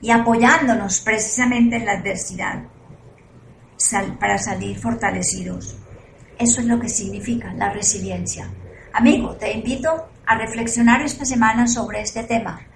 y 0.00 0.10
apoyándonos 0.10 1.00
precisamente 1.00 1.76
en 1.76 1.84
la 1.84 1.98
adversidad 1.98 2.62
para 4.18 4.38
salir 4.38 4.78
fortalecidos. 4.78 5.76
Eso 6.38 6.62
es 6.62 6.66
lo 6.66 6.80
que 6.80 6.88
significa 6.88 7.52
la 7.52 7.70
resiliencia. 7.70 8.48
Amigo, 8.94 9.36
te 9.36 9.52
invito 9.52 10.08
a 10.24 10.38
reflexionar 10.38 11.02
esta 11.02 11.26
semana 11.26 11.66
sobre 11.66 12.00
este 12.00 12.22
tema. 12.22 12.71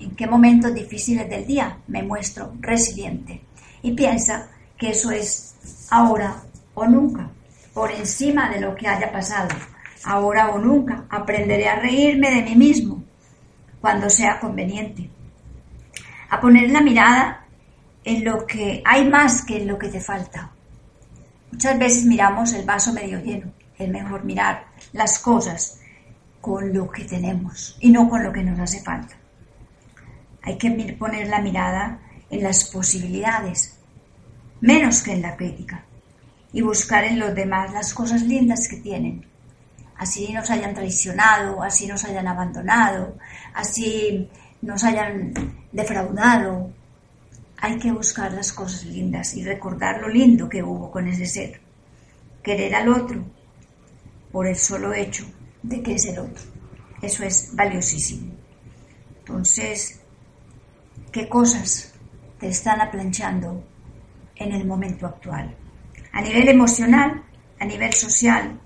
¿En 0.00 0.16
qué 0.16 0.26
momentos 0.26 0.74
difíciles 0.74 1.28
del 1.28 1.46
día 1.46 1.78
me 1.88 2.02
muestro 2.02 2.54
resiliente? 2.60 3.42
Y 3.82 3.92
piensa 3.92 4.48
que 4.78 4.90
eso 4.90 5.10
es 5.10 5.54
ahora 5.90 6.42
o 6.74 6.86
nunca, 6.86 7.30
por 7.74 7.92
encima 7.92 8.48
de 8.48 8.60
lo 8.60 8.74
que 8.74 8.88
haya 8.88 9.12
pasado. 9.12 9.48
Ahora 10.04 10.50
o 10.50 10.58
nunca 10.58 11.04
aprenderé 11.10 11.68
a 11.68 11.78
reírme 11.78 12.30
de 12.30 12.42
mí 12.42 12.56
mismo 12.56 13.04
cuando 13.80 14.08
sea 14.08 14.40
conveniente. 14.40 15.10
A 16.30 16.40
poner 16.40 16.70
la 16.70 16.80
mirada 16.80 17.44
en 18.02 18.24
lo 18.24 18.46
que 18.46 18.82
hay 18.86 19.06
más 19.06 19.44
que 19.44 19.58
en 19.58 19.68
lo 19.68 19.78
que 19.78 19.88
te 19.88 20.00
falta. 20.00 20.50
Muchas 21.52 21.78
veces 21.78 22.04
miramos 22.06 22.54
el 22.54 22.64
vaso 22.64 22.94
medio 22.94 23.20
lleno. 23.20 23.52
Es 23.78 23.88
mejor 23.88 24.24
mirar 24.24 24.64
las 24.94 25.18
cosas 25.18 25.78
con 26.40 26.72
lo 26.72 26.90
que 26.90 27.04
tenemos 27.04 27.76
y 27.80 27.90
no 27.90 28.08
con 28.08 28.22
lo 28.24 28.32
que 28.32 28.42
nos 28.42 28.58
hace 28.58 28.80
falta. 28.80 29.19
Hay 30.42 30.56
que 30.58 30.70
poner 30.98 31.28
la 31.28 31.40
mirada 31.40 32.00
en 32.30 32.42
las 32.42 32.64
posibilidades, 32.64 33.78
menos 34.60 35.02
que 35.02 35.12
en 35.12 35.22
la 35.22 35.36
crítica, 35.36 35.84
y 36.52 36.62
buscar 36.62 37.04
en 37.04 37.18
los 37.18 37.34
demás 37.34 37.72
las 37.72 37.92
cosas 37.94 38.22
lindas 38.22 38.68
que 38.68 38.76
tienen. 38.76 39.26
Así 39.96 40.32
nos 40.32 40.50
hayan 40.50 40.74
traicionado, 40.74 41.62
así 41.62 41.86
nos 41.86 42.04
hayan 42.04 42.26
abandonado, 42.26 43.18
así 43.54 44.28
nos 44.62 44.82
hayan 44.84 45.34
defraudado, 45.72 46.70
hay 47.62 47.78
que 47.78 47.92
buscar 47.92 48.32
las 48.32 48.52
cosas 48.52 48.84
lindas 48.84 49.34
y 49.34 49.44
recordar 49.44 50.00
lo 50.00 50.08
lindo 50.08 50.48
que 50.48 50.62
hubo 50.62 50.90
con 50.90 51.06
ese 51.06 51.26
ser. 51.26 51.60
Querer 52.42 52.74
al 52.74 52.88
otro 52.88 53.22
por 54.32 54.46
el 54.46 54.56
solo 54.56 54.94
hecho 54.94 55.26
de 55.62 55.82
que 55.82 55.94
es 55.94 56.06
el 56.06 56.20
otro. 56.20 56.42
Eso 57.02 57.22
es 57.22 57.54
valiosísimo. 57.54 58.32
Entonces, 59.18 59.99
¿qué 61.12 61.28
cosas 61.28 61.94
te 62.38 62.48
están 62.48 62.80
aplanchando 62.80 63.64
en 64.36 64.52
el 64.52 64.66
momento 64.66 65.06
actual? 65.06 65.54
A 66.12 66.20
nivel 66.22 66.48
emocional, 66.48 67.22
a 67.58 67.64
nivel 67.64 67.92
social 67.92 68.58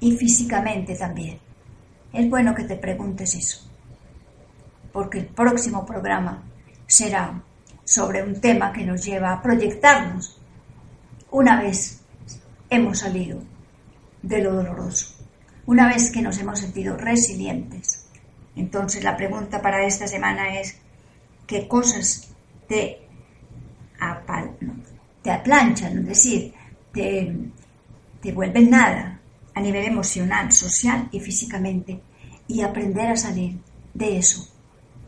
y 0.00 0.16
físicamente 0.16 0.96
también. 0.96 1.38
Es 2.12 2.28
bueno 2.28 2.54
que 2.54 2.64
te 2.64 2.76
preguntes 2.76 3.34
eso, 3.34 3.70
porque 4.92 5.20
el 5.20 5.26
próximo 5.26 5.86
programa 5.86 6.42
será 6.86 7.42
sobre 7.84 8.22
un 8.22 8.40
tema 8.40 8.72
que 8.72 8.84
nos 8.84 9.04
lleva 9.04 9.32
a 9.32 9.42
proyectarnos 9.42 10.38
una 11.30 11.60
vez 11.60 12.02
hemos 12.68 12.98
salido 12.98 13.42
de 14.22 14.42
lo 14.42 14.52
doloroso, 14.54 15.16
una 15.66 15.88
vez 15.88 16.10
que 16.10 16.22
nos 16.22 16.38
hemos 16.38 16.60
sentido 16.60 16.96
resilientes. 16.96 18.06
Entonces 18.54 19.02
la 19.02 19.16
pregunta 19.16 19.62
para 19.62 19.86
esta 19.86 20.06
semana 20.06 20.60
es, 20.60 20.78
¿qué 21.52 21.68
cosas 21.68 22.28
te, 22.66 22.98
te 25.22 25.30
aplanchan, 25.30 25.98
es 25.98 26.06
decir, 26.06 26.54
te, 26.94 27.36
te 28.22 28.32
vuelven 28.32 28.70
nada 28.70 29.20
a 29.54 29.60
nivel 29.60 29.84
emocional, 29.84 30.50
social 30.50 31.10
y 31.12 31.20
físicamente? 31.20 32.00
Y 32.48 32.62
aprender 32.62 33.08
a 33.08 33.16
salir 33.16 33.58
de 33.92 34.16
eso 34.16 34.48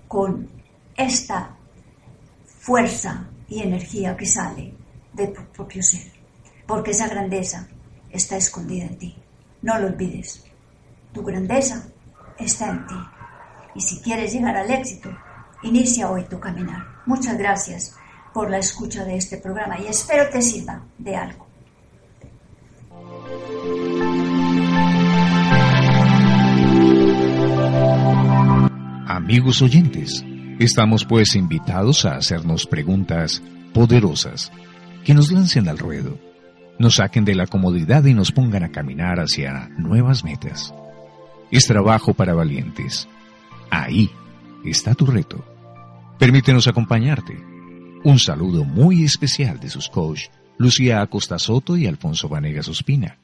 con 0.07 0.47
esta 0.95 1.57
fuerza 2.45 3.27
y 3.49 3.63
energía 3.63 4.15
que 4.15 4.27
sale 4.27 4.75
de 5.15 5.29
tu 5.29 5.43
propio 5.47 5.83
ser, 5.83 6.13
porque 6.67 6.91
esa 6.91 7.09
grandeza 7.09 7.67
está 8.11 8.37
escondida 8.37 8.85
en 8.85 8.99
ti. 8.99 9.17
No 9.63 9.79
lo 9.79 9.87
olvides. 9.87 10.45
Tu 11.15 11.23
grandeza 11.23 11.89
está 12.39 12.69
en 12.69 12.87
ti. 12.87 13.01
Y 13.77 13.81
si 13.81 14.03
quieres 14.03 14.31
llegar 14.35 14.55
al 14.59 14.71
éxito, 14.71 15.09
inicia 15.65 16.11
hoy 16.11 16.25
tu 16.25 16.39
caminar. 16.39 16.87
Muchas 17.07 17.37
gracias 17.37 17.97
por 18.33 18.51
la 18.51 18.59
escucha 18.59 19.05
de 19.05 19.17
este 19.17 19.39
programa 19.39 19.79
y 19.81 19.87
espero 19.87 20.29
te 20.31 20.41
sirva 20.41 20.83
de 20.99 21.17
algo. 21.17 21.47
Amigos 29.07 29.63
oyentes, 29.63 30.25
Estamos 30.61 31.05
pues 31.05 31.35
invitados 31.35 32.05
a 32.05 32.15
hacernos 32.15 32.67
preguntas 32.67 33.43
poderosas 33.73 34.53
que 35.05 35.13
nos 35.13 35.33
lancen 35.33 35.69
al 35.69 35.79
ruedo, 35.79 36.17
nos 36.79 36.97
saquen 36.97 37.25
de 37.25 37.35
la 37.35 37.49
comodidad 37.49 38.05
y 38.05 38.15
nos 38.15 38.31
pongan 38.31 38.63
a 38.63 38.71
caminar 38.71 39.19
hacia 39.19 39.69
nuevas 39.77 40.23
metas. 40.23 40.73
Es 41.51 41.67
trabajo 41.67 42.15
para 42.15 42.35
valientes. 42.35 43.09
Ahí 43.69 44.11
está 44.65 44.95
tu 44.95 45.07
reto. 45.07 45.45
Permítenos 46.19 46.69
acompañarte. 46.69 47.37
Un 48.05 48.19
saludo 48.19 48.65
muy 48.65 49.05
especial 49.05 49.61
de 49.61 49.71
sus 49.71 49.89
coach 49.89 50.29
Lucía 50.57 51.01
Acosta 51.01 51.39
Soto 51.39 51.77
y 51.77 51.87
Alfonso 51.87 52.29
Vanegas 52.29 52.69
Ospina, 52.69 53.19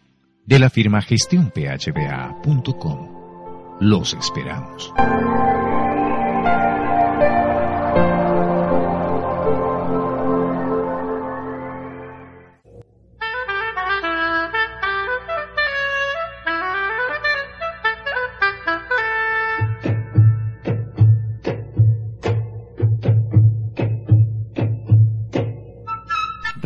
de 0.46 0.58
la 0.58 0.70
firma 0.70 1.02
gestionphba.com. 1.02 3.78
Los 3.80 4.14
esperamos. 4.14 4.92